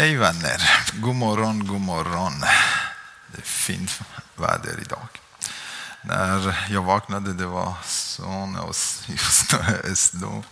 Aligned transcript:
Hej 0.00 0.16
vänner! 0.16 0.62
God 0.92 1.14
morgon, 1.14 1.66
god 1.66 1.80
morgon. 1.80 2.40
Det 3.32 3.38
är 3.38 3.42
fint 3.42 4.00
väder 4.36 4.78
idag. 4.82 5.08
När 6.02 6.56
jag 6.70 6.82
vaknade 6.82 7.32
det 7.32 7.46
var 7.46 7.74
så 7.84 8.72
snö, 8.72 10.42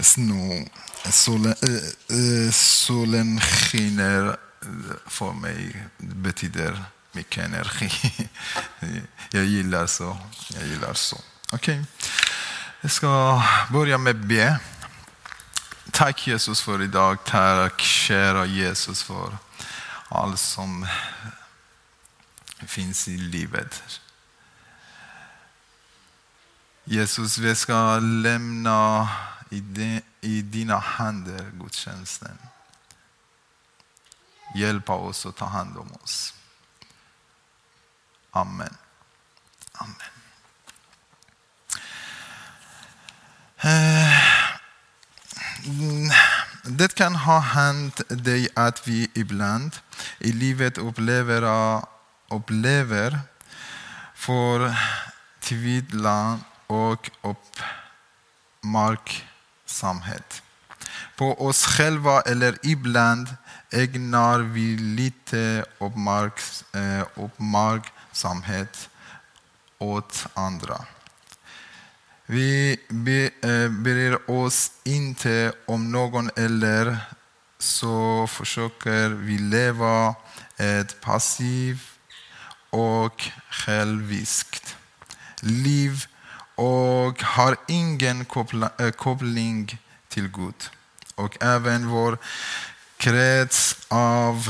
snö, 0.00 0.64
solen, 1.10 1.54
äh, 2.08 2.50
solen 2.52 3.40
skiner 3.40 4.36
för 5.06 5.32
mig. 5.32 5.86
Det 5.98 6.14
betyder 6.14 6.84
mycket 7.12 7.44
energi. 7.44 8.28
Jag 9.30 9.44
gillar 9.44 9.86
så. 9.86 10.16
Jag 10.54 10.66
gillar 10.66 10.94
så. 10.94 11.16
Okej. 11.52 11.80
Okay. 11.80 11.84
Jag 12.80 12.90
ska 12.90 13.42
börja 13.70 13.98
med 13.98 14.26
be. 14.26 14.58
Tack 15.96 16.26
Jesus 16.26 16.62
för 16.62 16.82
idag. 16.82 17.24
Tack 17.24 17.80
kära 17.80 18.46
Jesus 18.46 19.02
för 19.02 19.36
allt 20.08 20.40
som 20.40 20.86
finns 22.66 23.08
i 23.08 23.16
livet. 23.16 24.00
Jesus, 26.84 27.38
vi 27.38 27.54
ska 27.54 27.98
lämna 27.98 29.08
i 30.20 30.42
dina 30.42 30.78
händer 30.78 31.50
gudstjänsten. 31.52 32.38
Hjälpa 34.54 34.94
oss 34.94 35.26
att 35.26 35.36
ta 35.36 35.44
hand 35.44 35.76
om 35.76 35.92
oss. 36.02 36.34
Amen. 38.30 38.76
Amen. 39.72 39.96
Eh, 43.58 44.25
Mm. 45.66 46.10
Det 46.62 46.94
kan 46.94 47.14
ha 47.14 47.38
hänt 47.38 48.00
dig 48.08 48.48
att 48.54 48.88
vi 48.88 49.10
ibland 49.14 49.76
i 50.18 50.32
livet 50.32 50.78
upplever, 50.78 51.42
uh, 51.42 51.84
upplever 52.30 53.18
förtvivlan 55.40 56.44
och 56.66 57.10
uppmärksamhet 58.62 60.42
på 61.16 61.46
oss 61.46 61.66
själva 61.66 62.20
eller 62.20 62.58
ibland 62.62 63.28
ägnar 63.70 64.38
vi 64.38 64.76
lite 64.76 65.64
eh, 66.72 67.06
uppmärksamhet 67.14 68.88
åt 69.78 70.26
andra. 70.34 70.84
Vi 72.26 72.78
bryr 72.88 74.12
eh, 74.12 74.30
oss 74.30 74.70
inte 74.84 75.52
om 75.66 75.92
någon 75.92 76.30
eller 76.36 76.98
så 77.58 78.26
försöker 78.26 79.08
vi 79.08 79.38
leva 79.38 80.14
ett 80.56 81.00
passivt 81.00 81.98
och 82.70 83.30
själviskt 83.50 84.76
liv 85.40 86.04
och 86.54 87.22
har 87.22 87.56
ingen 87.68 88.26
eh, 88.78 88.90
koppling 88.90 89.78
till 90.08 90.28
Gud. 90.28 90.70
Och 91.14 91.42
även 91.42 91.88
vår 91.88 92.18
krets 92.96 93.76
av 93.88 94.48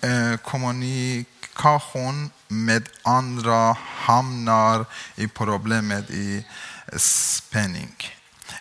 eh, 0.00 0.36
kommunikation 0.36 2.30
med 2.50 2.88
andra 3.02 3.76
hamnar 3.82 4.86
i 5.14 5.28
problemet 5.28 6.10
i 6.10 6.44
spänning. 6.96 7.96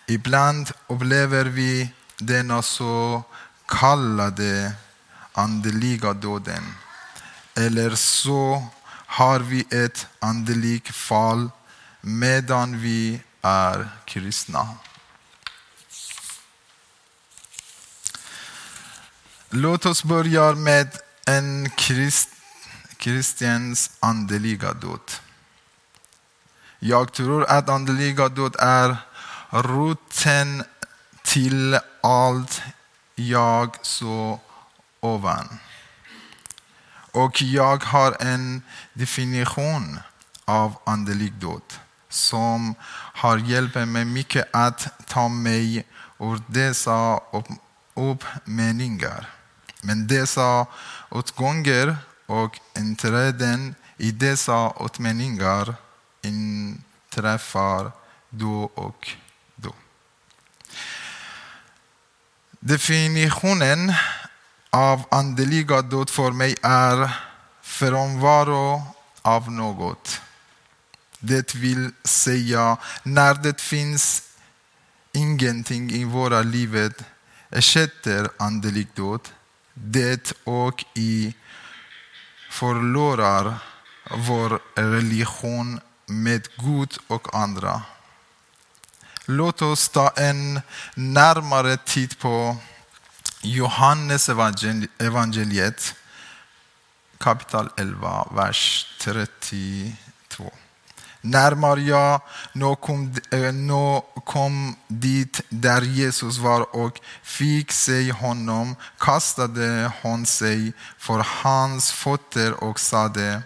Ibland 0.05 0.71
upplever 0.87 1.45
vi 1.45 1.93
denna 2.17 2.61
så 2.61 3.23
kallade 3.65 4.73
andliga 5.33 6.13
döden. 6.13 6.75
Eller 7.55 7.95
så 7.95 8.67
har 9.05 9.39
vi 9.39 9.65
ett 9.71 10.07
andligt 10.19 10.95
fall 10.95 11.49
medan 12.01 12.81
vi 12.81 13.21
är 13.41 13.89
kristna. 14.05 14.69
Låt 19.49 19.85
oss 19.85 20.03
börja 20.03 20.51
med 20.51 20.97
en 21.25 21.69
kristen 21.69 22.38
Kristians 22.99 23.91
andliga 23.99 24.73
död. 24.73 25.11
Jag 26.79 27.11
tror 27.13 27.45
att 27.45 27.69
andliga 27.69 28.29
död 28.29 28.55
är 28.59 28.97
roten 29.49 30.63
till 31.23 31.79
allt 32.01 32.61
jag 33.15 33.77
så 33.81 34.39
ovan. 34.99 35.59
Och 37.11 37.41
jag 37.41 37.83
har 37.83 38.15
en 38.19 38.61
definition 38.93 39.99
av 40.45 40.75
andlig 40.83 41.33
död 41.33 41.73
som 42.09 42.75
har 43.21 43.37
hjälpt 43.37 43.75
mig 43.75 44.05
mycket 44.05 44.49
att 44.55 45.07
ta 45.07 45.27
mig 45.27 45.87
ur 46.19 46.41
dessa 46.47 47.19
uppmeningar. 47.93 49.29
Men 49.81 50.07
dessa 50.07 50.65
utgångar 51.11 51.97
och 52.29 52.59
inträden 52.77 53.75
i 53.97 54.11
dessa 54.11 54.73
utmaningar 54.85 55.75
inträffar 56.21 57.91
då 58.29 58.71
och 58.75 59.09
då. 59.55 59.73
Definitionen 62.59 63.93
av 64.69 65.03
andliga 65.11 65.81
död 65.81 66.09
för 66.09 66.31
mig 66.31 66.55
är 66.61 66.97
frånvaro 67.61 68.81
av 69.21 69.51
något. 69.51 70.21
Det 71.19 71.55
vill 71.55 71.91
säga 72.03 72.77
när 73.03 73.33
det 73.33 73.61
finns 73.61 74.23
ingenting 75.11 75.91
i 75.91 76.03
våra 76.03 76.41
livet 76.41 77.03
ersätter 77.49 78.29
andlig 78.37 78.87
död 78.95 79.29
det 79.73 80.33
och 80.43 80.85
i 80.93 81.33
förlorar 82.49 83.55
vår 84.11 84.59
religion 84.75 85.79
med 86.05 86.47
Gud 86.55 86.97
och 87.07 87.35
andra. 87.35 87.81
Låt 89.25 89.61
oss 89.61 89.89
ta 89.89 90.09
en 90.09 90.61
närmare 90.95 91.77
titt 91.77 92.19
på 92.19 92.57
Johannes 93.41 94.29
evangeliet 94.97 95.95
kapitel 97.17 97.69
11, 97.77 98.27
vers 98.35 98.95
32. 98.99 100.51
När 101.21 101.55
Maria 101.55 102.21
nu 102.53 102.75
kom, 102.75 103.15
eh, 103.31 103.53
nu 103.53 104.01
kom 104.25 104.75
dit 104.87 105.41
där 105.49 105.81
Jesus 105.81 106.37
var 106.37 106.75
och 106.75 106.99
fick 107.23 107.71
se 107.71 108.11
honom 108.11 108.75
kastade 108.97 109.91
hon 110.01 110.25
sig 110.25 110.73
för 110.97 111.25
hans 111.43 111.91
fötter 111.91 112.63
och 112.63 112.79
sade 112.79 113.41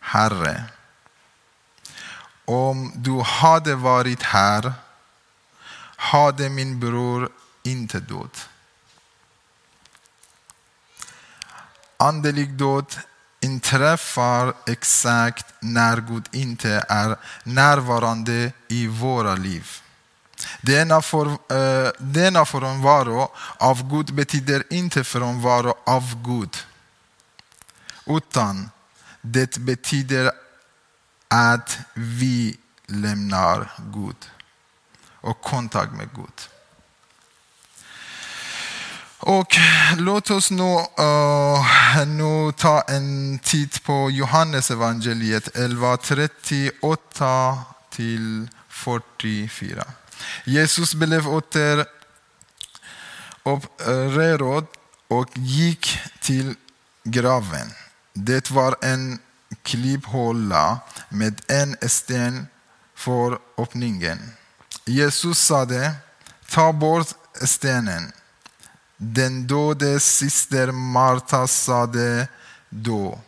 Herre, 0.00 0.64
om 2.44 2.92
du 2.94 3.20
hade 3.20 3.74
varit 3.74 4.22
här 4.22 4.72
hade 5.96 6.48
min 6.48 6.80
bror 6.80 7.28
inte 7.62 8.00
dött. 8.00 8.48
Andelig 11.96 12.52
död 12.52 12.94
inträffar 13.44 14.54
exakt 14.66 15.46
när 15.60 15.96
Gud 16.00 16.28
inte 16.32 16.84
är 16.88 17.16
närvarande 17.44 18.52
i 18.68 18.86
våra 18.86 19.34
liv. 19.34 19.66
Denna, 20.60 21.02
för, 21.02 21.26
eh, 21.26 21.90
denna 21.98 22.44
frånvaro 22.44 23.28
av 23.58 23.90
Gud 23.90 24.14
betyder 24.14 24.64
inte 24.70 25.04
frånvaro 25.04 25.74
av 25.86 26.22
Gud. 26.24 26.56
Utan 28.06 28.70
det 29.20 29.58
betyder 29.58 30.32
att 31.28 31.78
vi 31.94 32.56
lämnar 32.86 33.72
Gud 33.94 34.30
och 35.20 35.40
kontakt 35.40 35.92
med 35.92 36.08
Gud. 36.14 36.53
Och 39.26 39.56
låt 39.96 40.30
oss 40.30 40.50
nu, 40.50 40.62
uh, 40.62 42.06
nu 42.06 42.52
ta 42.52 42.80
en 42.80 43.38
titt 43.38 43.82
på 43.82 44.10
Johannes 44.10 44.70
evangeliet 44.70 45.56
11.38 45.56 47.58
till 47.90 48.48
44. 48.68 49.84
Jesus 50.44 50.94
blev 50.94 51.28
åter 51.28 51.86
upprörd 53.42 54.66
och 55.08 55.30
gick 55.34 55.98
till 56.20 56.54
graven. 57.04 57.70
Det 58.12 58.50
var 58.50 58.76
en 58.82 59.18
klipphåla 59.62 60.78
med 61.08 61.40
en 61.48 61.76
sten 61.88 62.46
för 62.94 63.38
öppningen. 63.58 64.18
Jesus 64.84 65.38
sade, 65.38 65.94
ta 66.48 66.72
bort 66.72 67.08
stenen. 67.44 68.12
Den 68.96 69.46
döde 69.46 70.00
syster 70.00 70.72
Marta 70.72 71.46
sade 71.46 72.28
då 72.68 73.20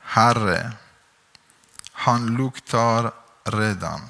Herre, 0.00 0.72
han 1.92 2.26
luktar 2.26 3.12
redan. 3.44 4.00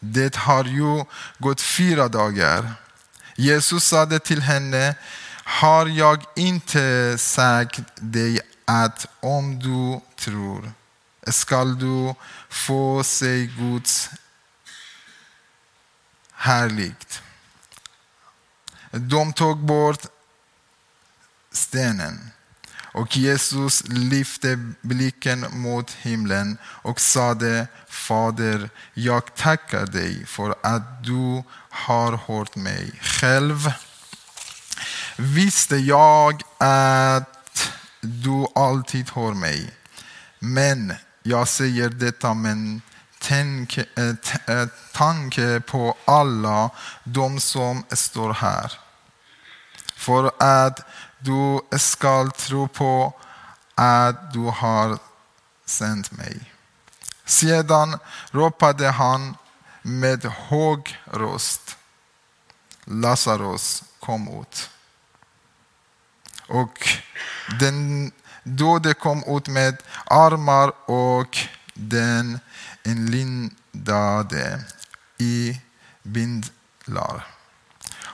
Det 0.00 0.36
har 0.36 0.64
ju 0.64 1.04
gått 1.38 1.60
fyra 1.60 2.08
dagar. 2.08 2.72
Jesus 3.36 3.84
sade 3.84 4.18
till 4.18 4.42
henne, 4.42 4.94
har 5.44 5.86
jag 5.86 6.24
inte 6.36 7.16
sagt 7.18 7.80
dig 7.94 8.40
att 8.64 9.06
om 9.20 9.58
du 9.58 10.00
tror 10.16 10.72
skall 11.26 11.78
du 11.78 12.14
få 12.48 13.04
se 13.04 13.46
Guds 13.46 14.10
härligt. 16.32 17.22
De 18.90 19.32
tog 19.32 19.58
bort 19.58 20.06
stenen. 21.52 22.30
Och 22.96 23.16
Jesus 23.16 23.82
lyfte 23.88 24.72
blicken 24.80 25.46
mot 25.50 25.90
himlen 25.90 26.58
och 26.64 27.00
sade 27.00 27.66
Fader, 27.88 28.70
jag 28.94 29.34
tackar 29.34 29.86
dig 29.86 30.26
för 30.26 30.54
att 30.62 31.04
du 31.04 31.42
har 31.70 32.12
hört 32.26 32.56
mig. 32.56 32.92
Själv 33.00 33.72
visste 35.16 35.76
jag 35.76 36.42
att 36.58 37.72
du 38.00 38.46
alltid 38.54 39.10
hör 39.10 39.34
mig. 39.34 39.74
Men 40.38 40.94
jag 41.22 41.48
säger 41.48 41.88
detta 41.88 42.34
Eh, 43.30 44.14
eh, 44.46 44.68
tanke 44.92 45.60
på 45.60 45.96
alla 46.04 46.70
de 47.04 47.40
som 47.40 47.84
står 47.90 48.32
här. 48.32 48.72
För 49.94 50.32
att 50.38 50.80
du 51.18 51.60
skall 51.78 52.30
tro 52.30 52.68
på 52.68 53.20
att 53.74 54.32
du 54.32 54.38
har 54.38 54.98
sänt 55.64 56.12
mig. 56.12 56.52
Sedan 57.24 57.98
ropade 58.30 58.88
han 58.90 59.36
med 59.82 60.24
hög 60.24 60.98
röst. 61.04 61.76
Lazarus 62.84 63.84
kom 64.00 64.40
ut. 64.40 64.70
Och 66.48 66.88
den 67.60 68.12
döde 68.42 68.94
kom 68.94 69.24
ut 69.26 69.48
med 69.48 69.76
armar 70.04 70.90
och 70.90 71.38
den 71.74 72.40
inlindade 72.86 74.60
i 75.18 75.60
bindlar 76.02 77.26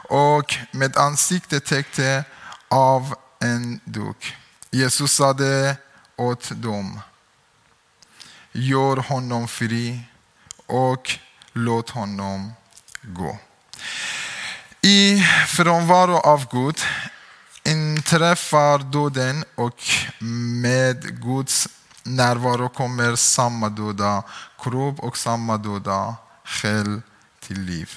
och 0.08 0.54
med 0.70 0.96
ansiktet 0.96 1.64
täckte 1.64 2.24
av 2.68 3.14
en 3.40 3.80
duk. 3.84 4.36
Jesus 4.70 5.12
sade 5.12 5.76
åt 6.16 6.50
dem, 6.54 7.00
gör 8.52 8.96
honom 8.96 9.48
fri 9.48 10.00
och 10.66 11.18
låt 11.52 11.90
honom 11.90 12.52
gå. 13.02 13.38
I 14.82 15.22
frånvaro 15.48 16.16
av 16.16 16.46
Gud 16.50 16.80
inträffar 17.64 18.78
döden 18.78 19.44
och 19.54 19.82
med 20.62 21.22
Guds 21.22 21.68
närvaro 22.02 22.68
kommer 22.68 23.16
samma 23.16 23.68
döda 23.68 24.22
kropp 24.58 24.98
och 24.98 25.16
samma 25.18 25.56
döda 25.56 26.16
själ 26.44 27.02
till 27.40 27.60
liv. 27.60 27.90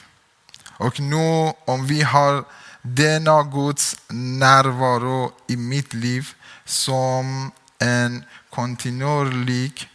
Och 0.78 1.00
nu 1.00 1.54
om 1.66 1.86
vi 1.86 2.02
har 2.02 2.46
denna 2.81 3.44
Guds 3.44 3.96
närvaro 4.10 5.31
i 5.48 5.57
mitt 5.57 5.94
liv 5.94 6.30
som 6.66 7.52
en 7.80 8.24
kontinuerlig 8.50 9.90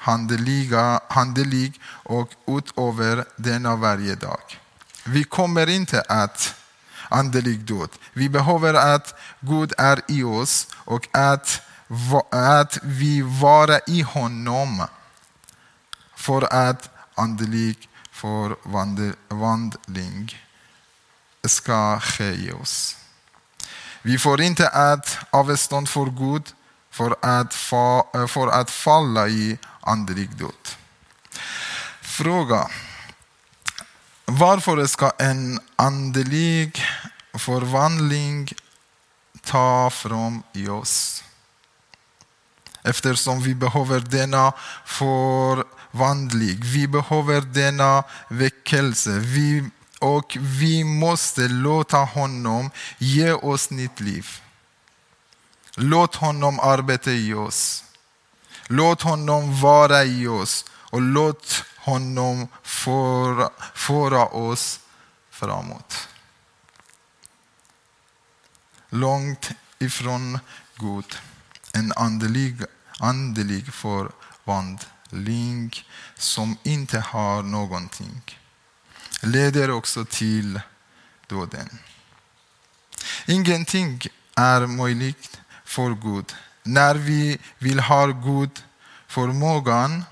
handeliga, 0.00 1.00
handelig 1.08 1.80
och 1.86 2.30
utöver 2.46 3.24
denna 3.36 3.76
varje 3.76 4.14
dag. 4.14 4.58
Vi 5.04 5.24
kommer 5.24 5.68
inte 5.68 6.00
att 6.00 6.54
andelig 7.08 7.60
död. 7.60 7.88
Vi 8.12 8.28
behöver 8.28 8.74
att 8.74 9.14
Gud 9.40 9.72
är 9.78 10.00
i 10.08 10.22
oss 10.22 10.66
och 10.74 11.08
att, 11.12 11.60
att 12.30 12.78
vi 12.82 13.22
vara 13.22 13.78
i 13.86 14.02
honom 14.02 14.86
för 16.16 16.54
att 16.54 16.90
andlig 17.14 17.88
förvandling 18.10 19.18
ska 21.44 22.00
ske 22.00 22.32
i 22.32 22.52
oss. 22.52 22.96
Vi 24.02 24.18
får 24.18 24.40
inte 24.40 24.68
att 24.68 25.18
avstånd 25.30 25.88
för 25.88 26.06
Gud 26.06 26.52
för 26.90 27.16
att, 27.20 27.54
fa, 27.54 28.04
för 28.28 28.48
att 28.48 28.70
falla 28.70 29.28
i 29.28 29.58
andlig 29.80 30.36
död. 30.36 30.68
Fråga. 32.00 32.70
Varför 34.24 34.86
ska 34.86 35.12
en 35.18 35.60
andlig 35.76 36.84
förvandling 37.34 38.52
ta 39.44 39.90
fram 39.90 40.42
i 40.52 40.68
oss? 40.68 41.23
Eftersom 42.84 43.42
vi 43.42 43.54
behöver 43.54 44.00
denna 44.00 44.52
förvandling. 44.84 46.60
Vi 46.62 46.88
behöver 46.88 47.40
denna 47.40 48.04
väckelse. 48.28 49.10
Vi, 49.10 49.70
och 49.98 50.36
vi 50.40 50.84
måste 50.84 51.48
låta 51.48 51.96
honom 51.96 52.70
ge 52.98 53.32
oss 53.32 53.70
nytt 53.70 54.00
liv. 54.00 54.26
Låt 55.76 56.14
honom 56.14 56.60
arbeta 56.60 57.10
i 57.10 57.34
oss. 57.34 57.84
Låt 58.66 59.02
honom 59.02 59.60
vara 59.60 60.04
i 60.04 60.26
oss 60.26 60.64
och 60.72 61.00
låt 61.00 61.64
honom 61.76 62.48
föra, 62.62 63.50
föra 63.74 64.26
oss 64.26 64.80
framåt. 65.30 66.08
Långt 68.88 69.50
ifrån 69.78 70.38
Gud, 70.74 71.18
en 71.72 71.92
andlig 71.96 72.64
andlig 72.98 73.74
förvandling 73.74 75.74
som 76.14 76.56
inte 76.62 77.00
har 77.00 77.42
någonting 77.42 78.22
leder 79.24 79.70
också 79.70 80.04
till 80.04 80.60
döden. 81.26 81.78
Ingenting 83.26 84.00
är 84.34 84.66
möjligt 84.66 85.40
för 85.64 85.90
Gud 85.90 86.34
när 86.62 86.94
vi 86.94 87.38
vill 87.58 87.80
ha 87.80 88.06
Gud 88.06 88.64
förmågan 89.06 90.04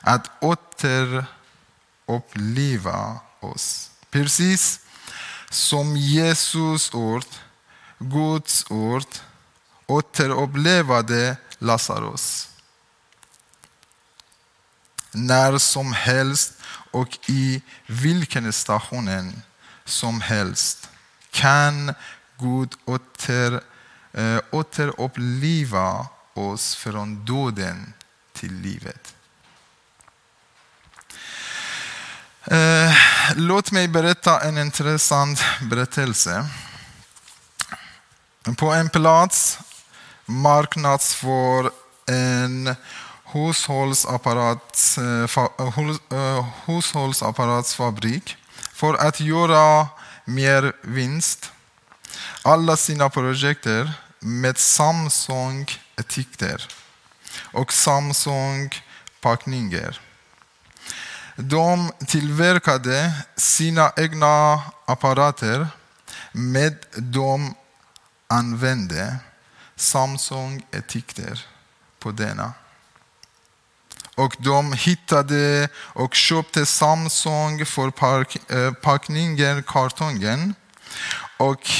att 0.00 0.30
återuppliva 0.40 3.20
oss. 3.40 3.90
Precis 4.10 4.80
som 5.50 5.96
Jesus 5.96 6.94
ord, 6.94 7.24
Guds 7.98 8.70
ord, 8.70 9.06
återupplevade 9.86 11.36
Lazarus. 11.62 12.48
När 15.10 15.58
som 15.58 15.92
helst 15.92 16.52
och 16.90 17.18
i 17.26 17.62
vilken 17.86 18.52
station 18.52 19.42
som 19.84 20.20
helst 20.20 20.90
kan 21.30 21.94
Gud 22.38 22.74
åter, 22.84 23.60
äh, 24.12 24.38
återuppliva 24.50 26.06
oss 26.34 26.74
från 26.74 27.24
döden 27.24 27.92
till 28.32 28.54
livet. 28.54 29.14
Eh, 32.44 32.92
låt 33.36 33.72
mig 33.72 33.88
berätta 33.88 34.40
en 34.40 34.58
intressant 34.58 35.40
berättelse. 35.60 36.48
På 38.56 38.72
en 38.72 38.90
plats 38.90 39.58
marknadsför 40.32 41.70
en 42.06 42.76
hushållsapparat, 43.32 44.98
eh, 44.98 45.24
eh, 45.58 45.78
eh, 46.10 46.46
hushållsapparatsfabrik 46.64 48.36
för 48.72 48.94
att 48.94 49.20
göra 49.20 49.88
mer 50.24 50.72
vinst. 50.82 51.52
Alla 52.42 52.76
sina 52.76 53.10
projekt 53.10 53.66
med 54.18 54.58
Samsung-etiketter 54.58 56.68
och 57.52 57.72
Samsung-packningar. 57.72 60.00
De 61.36 61.92
tillverkade 62.06 63.12
sina 63.36 63.92
egna 63.96 64.62
apparater 64.86 65.68
med 66.32 66.76
de 66.96 67.54
använde 68.28 69.18
Samsung-etiketter 69.76 71.46
på 71.98 72.10
denna. 72.10 72.52
Och 74.14 74.36
de 74.38 74.72
hittade 74.72 75.68
och 75.76 76.14
köpte 76.14 76.66
Samsung 76.66 77.66
för 77.66 77.90
packningen, 78.72 79.56
eh, 79.58 79.62
kartongen 79.62 80.54
Och 81.36 81.70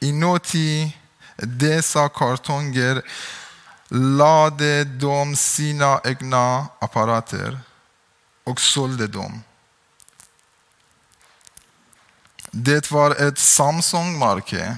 inuti 0.00 0.96
dessa 1.36 2.08
kartonger 2.08 3.02
lade 3.88 4.84
de 4.84 5.36
sina 5.36 6.00
egna 6.04 6.68
apparater 6.78 7.60
och 8.44 8.60
sålde 8.60 9.06
dem. 9.06 9.42
Det 12.50 12.90
var 12.90 13.28
ett 13.28 13.38
Samsung-märke. 13.38 14.76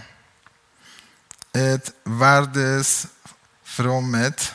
Ett 1.53 1.93
värdesfrommet 2.05 4.55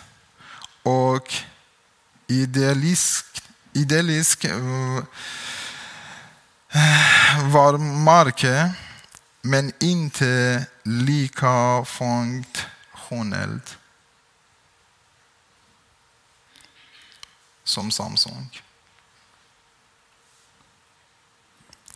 och 0.83 1.33
idealisk, 2.27 3.25
idealisk 3.73 4.45
var 4.45 5.05
varumärke 7.51 8.73
men 9.41 9.71
inte 9.79 10.65
lika 10.83 11.85
funktionellt 11.85 13.77
som 17.63 17.91
Samsung. 17.91 18.61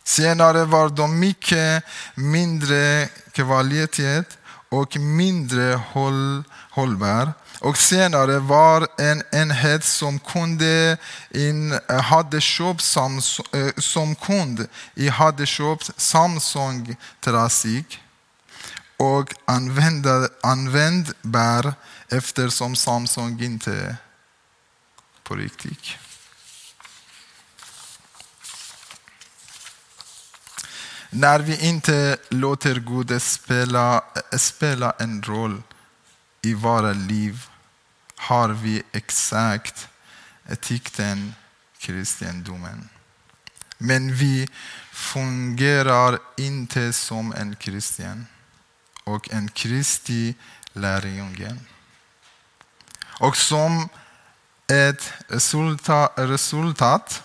Senare 0.02 0.64
var 0.64 0.88
de 0.88 1.18
mycket 1.18 1.84
mindre 2.14 3.08
kvalitet 3.32 4.24
och 4.72 4.96
mindre 4.96 5.80
håll, 5.92 6.44
hållbar. 6.70 7.32
Och 7.60 7.76
senare 7.78 8.38
var 8.38 8.88
en 8.98 9.22
enhet 9.32 9.84
som 9.84 10.18
kunde 10.18 10.96
in, 11.30 11.72
eh, 11.72 12.00
hade 12.00 12.40
köpt 12.40 12.80
Samsung, 12.80 13.46
eh, 13.52 13.72
som 13.76 14.14
kund 14.14 14.66
i 14.94 15.08
hade 15.08 15.46
köpt 15.46 16.00
Samsung 16.00 16.96
Trafik 17.20 17.98
och 18.96 19.34
användbar 20.42 21.74
eftersom 22.08 22.76
Samsung 22.76 23.42
inte 23.42 23.96
på 25.22 25.34
riktigt. 25.34 26.01
När 31.14 31.38
vi 31.38 31.68
inte 31.68 32.16
låter 32.28 32.74
Gud 32.74 33.22
spela, 33.22 34.04
spela 34.36 34.94
en 34.98 35.22
roll 35.22 35.62
i 36.42 36.54
våra 36.54 36.92
liv 36.92 37.46
har 38.16 38.48
vi 38.48 38.82
exakt 38.92 39.88
etikten 40.48 41.34
kristendomen. 41.78 42.88
Men 43.78 44.14
vi 44.14 44.48
fungerar 44.92 46.18
inte 46.36 46.92
som 46.92 47.32
en 47.32 47.56
kristen 47.56 48.26
och 49.04 49.32
en 49.32 49.48
kristi 49.48 50.34
lärjunge. 50.72 51.56
Och 53.02 53.36
som 53.36 53.88
ett 54.66 55.12
resultat, 56.16 57.22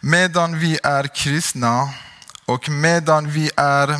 medan 0.00 0.58
vi 0.58 0.78
är 0.82 1.06
kristna 1.06 1.94
och 2.44 2.68
medan 2.68 3.30
vi 3.30 3.50
är 3.56 3.98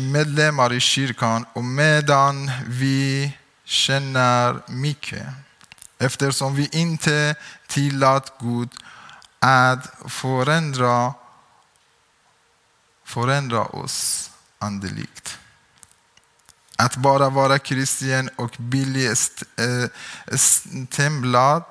medlemmar 0.00 0.72
i 0.72 0.80
kyrkan 0.80 1.46
och 1.52 1.64
medan 1.64 2.50
vi 2.66 3.32
känner 3.64 4.60
mycket 4.66 5.26
eftersom 5.98 6.54
vi 6.54 6.68
inte 6.72 7.34
tillät 7.66 8.32
Gud 8.40 8.68
att 9.38 9.86
förändra, 10.08 11.14
förändra 13.04 13.64
oss 13.64 14.30
andligt. 14.58 15.38
Att 16.76 16.96
bara 16.96 17.30
vara 17.30 17.58
kristen 17.58 18.30
och 18.36 18.56
bli 18.58 19.06
eh, 19.06 20.36
stämplad 20.36 21.62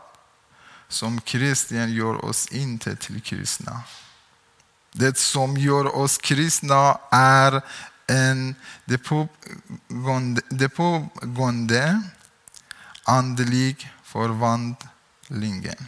som 0.88 1.22
kristen 1.22 1.94
gör 1.94 2.26
oss 2.26 2.48
inte 2.48 2.96
till 2.96 3.22
kristna. 3.22 3.82
Det 4.92 5.18
som 5.18 5.58
gör 5.58 5.96
oss 5.96 6.18
kristna 6.18 7.00
är 7.12 7.62
en 8.08 8.56
det 10.50 10.70
pågående 10.70 12.02
andlig 13.04 13.92
förvandlingen. 14.04 15.88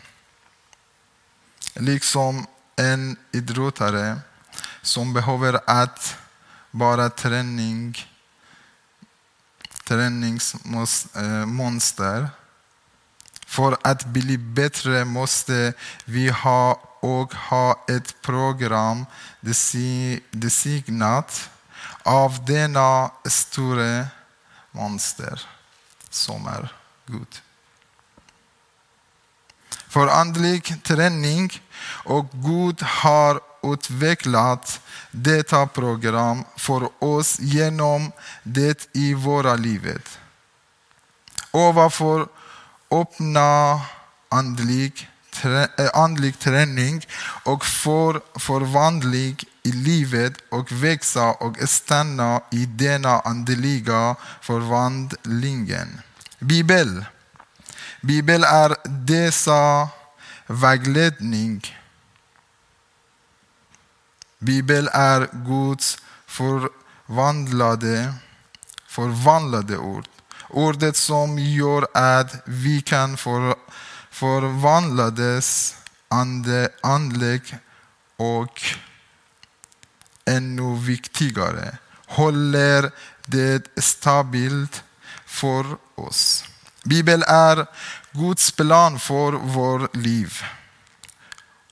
Liksom 1.73 2.47
en 2.75 3.17
idrottare 3.31 4.19
som 4.81 5.13
behöver 5.13 5.59
att 5.65 6.17
bara 6.71 7.09
träning, 7.09 8.07
träningsmonster. 9.83 12.29
För 13.47 13.77
att 13.81 14.05
bli 14.05 14.37
bättre 14.37 15.05
måste 15.05 15.73
vi 16.05 16.29
ha 16.29 16.90
och 17.01 17.33
ha 17.33 17.85
ett 17.87 18.21
program 18.21 19.05
designat 20.31 21.49
av 22.03 22.45
denna 22.45 23.11
stora 23.25 24.07
monster 24.71 25.41
som 26.09 26.47
är 26.47 26.73
Gud. 27.05 27.41
För 29.87 30.07
andlig 30.07 30.83
träning 30.83 31.61
och 32.03 32.25
Gud 32.31 32.81
har 32.81 33.39
utvecklat 33.63 34.81
detta 35.11 35.67
program 35.67 36.43
för 36.57 36.89
oss 37.03 37.39
genom 37.39 38.11
det 38.43 38.87
i 38.93 39.13
våra 39.13 39.55
livet. 39.55 40.19
Ovanför 41.51 42.27
öppna 42.91 43.81
andlig, 44.29 45.09
Eh, 45.45 45.89
andlig 45.93 46.39
träning 46.39 47.05
och 47.43 47.65
får 47.65 48.21
förvandling 48.39 49.37
i 49.63 49.71
livet 49.71 50.33
och 50.49 50.71
växa 50.71 51.31
och 51.31 51.57
stanna 51.69 52.41
i 52.51 52.65
denna 52.65 53.19
andliga 53.19 54.15
förvandlingen. 54.41 56.01
Bibel. 56.39 57.05
Bibel 58.01 58.43
är 58.43 58.75
dessa 58.89 59.89
vägledning. 60.47 61.77
Bibel 64.39 64.89
är 64.93 65.27
Guds 65.31 65.97
förvandlade, 66.25 68.13
förvandlade 68.87 69.77
ord. 69.77 70.05
Ordet 70.49 70.95
som 70.95 71.39
gör 71.39 71.87
att 71.93 72.35
vi 72.45 72.81
kan 72.81 73.17
förvandla 73.17 73.55
förvandlades 74.21 75.75
ande, 76.07 76.69
andlig 76.81 77.57
och 78.17 78.61
ännu 80.25 80.77
viktigare, 80.77 81.77
håller 82.05 82.91
det 83.25 83.83
stabilt 83.83 84.83
för 85.25 85.65
oss. 85.95 86.45
Bibeln 86.83 87.23
är 87.27 87.65
Guds 88.11 88.51
plan 88.51 88.99
för 88.99 89.31
vårt 89.31 89.95
liv. 89.95 90.43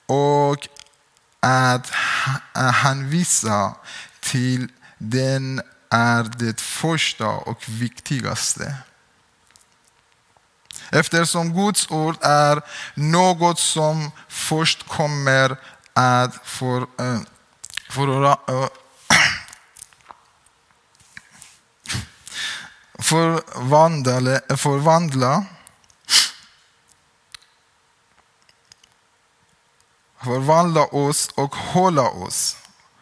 Och 0.05 0.67
att 1.39 1.89
hänvisa 2.73 3.75
till 4.19 4.67
den 4.97 5.61
är 5.89 6.23
det 6.23 6.61
första 6.61 7.27
och 7.27 7.69
viktigaste. 7.69 8.75
Eftersom 10.91 11.53
Guds 11.53 11.91
ord 11.91 12.17
är 12.21 12.61
något 12.93 13.59
som 13.59 14.11
först 14.27 14.87
kommer 14.87 15.57
att 15.93 16.35
för, 16.43 16.81
eh, 16.81 17.19
för, 17.89 18.23
eh, 18.23 18.67
förvandla, 22.99 24.31
eh, 24.31 24.55
förvandla. 24.55 25.45
Förvandla 30.23 30.85
oss 30.85 31.29
och 31.35 31.55
hålla 31.55 32.09
oss. 32.09 32.57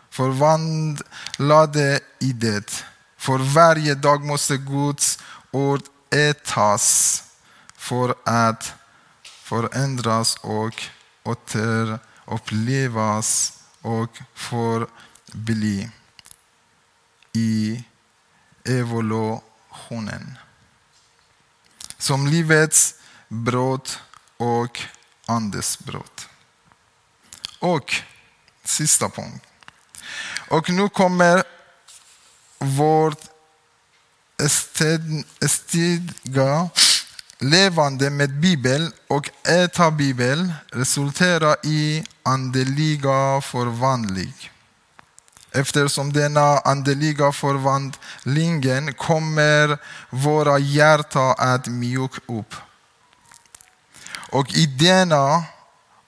Förvandlade 0.10 2.00
i 2.20 2.34
det. 2.34 2.86
För 3.18 3.38
varje 3.38 3.96
dag 3.96 4.26
måste 4.26 4.58
Guds 4.58 5.20
ord 5.52 5.82
ätas 6.10 7.24
för 7.88 8.16
att 8.24 8.74
förändras 9.24 10.36
och 10.36 10.84
återupplevas 11.24 13.54
och 13.82 14.18
förbli 14.34 15.90
i 17.34 17.84
evolutionen. 18.66 20.38
Som 21.98 22.28
livets 22.28 22.96
brott 23.28 24.00
och 24.38 24.82
andesbrott. 25.26 26.28
Och 27.60 27.96
sista 28.64 29.10
punkt. 29.10 29.46
Och 30.50 30.70
nu 30.70 30.90
kommer 30.90 31.44
vårt 32.58 33.22
stiga 35.48 36.70
levande 37.40 38.10
med 38.10 38.40
Bibeln 38.40 38.92
och 39.08 39.30
äta 39.48 39.92
Bibeln 39.92 40.54
resulterar 40.72 41.56
i 41.64 42.04
andeliga 42.24 43.42
förvandling. 43.42 44.34
Eftersom 45.52 46.14
denna 46.14 46.58
andeliga 46.58 47.32
förvandlingen 47.32 48.94
kommer 48.94 49.78
våra 50.10 50.60
hjärtan 50.60 51.36
att 51.38 51.68
mjuka 51.68 52.22
upp. 52.28 52.56
Och 54.32 54.54
i 54.54 54.66
denna 54.66 55.44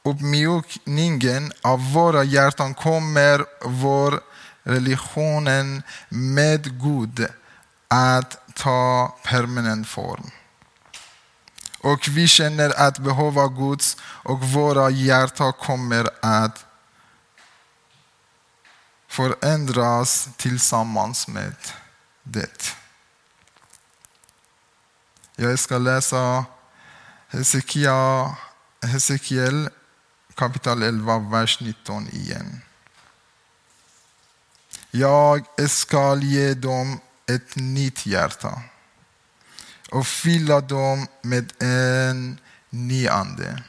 uppmjukningen 0.03 1.51
av 1.61 1.93
våra 1.93 2.23
hjärtan 2.23 2.73
kommer 2.73 3.45
vår 3.65 4.19
religionen 4.63 5.83
med 6.09 6.81
Gud 6.81 7.27
att 7.87 8.53
ta 8.55 9.17
permanent 9.23 9.87
form. 9.87 10.31
Och 11.81 12.07
vi 12.07 12.27
känner 12.27 12.79
att 12.79 12.99
behova 12.99 13.47
Guds 13.47 13.97
och 14.01 14.39
våra 14.39 14.89
hjärtan 14.89 15.53
kommer 15.53 16.09
att 16.21 16.65
förändras 19.07 20.29
tillsammans 20.37 21.27
med 21.27 21.55
det. 22.23 22.75
Jag 25.35 25.59
ska 25.59 25.77
läsa 25.77 26.45
Hesekia, 27.27 28.35
Hesekiel 28.81 29.69
kapitel 30.35 30.83
11, 30.83 31.19
vers 31.19 31.59
19 31.61 32.07
igen. 32.07 32.61
Jag 34.91 35.69
ska 35.69 36.15
ge 36.15 36.53
dem 36.53 36.99
ett 37.25 37.55
nytt 37.55 38.05
hjärta 38.05 38.61
och 39.91 40.07
fylla 40.07 40.61
dem 40.61 41.07
med 41.21 41.53
en 41.61 42.39
ny 42.69 43.07
ande. 43.07 43.63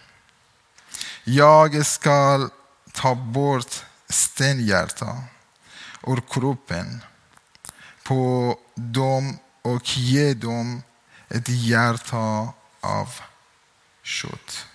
Jag 1.25 1.87
ska 1.87 2.49
ta 2.93 3.15
bort 3.15 3.85
stenhjärta 4.09 5.23
ur 6.07 6.23
kroppen 6.31 7.03
på 8.03 8.59
dem 8.75 9.39
och 9.63 9.97
ge 9.99 10.35
dem 10.35 10.83
ett 11.29 11.49
hjärta 11.49 12.53
av 12.81 13.09
kött. 14.03 14.67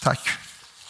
Tack. 0.00 0.28